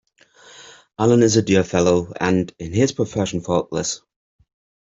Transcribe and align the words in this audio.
Allan 0.97 1.21
is 1.21 1.37
a 1.37 1.43
dear 1.43 1.63
fellow, 1.63 2.11
and 2.19 2.51
in 2.57 2.73
his 2.73 2.91
profession 2.91 3.39
faultless. 3.41 4.01